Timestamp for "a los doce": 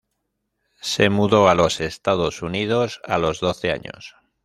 3.03-3.69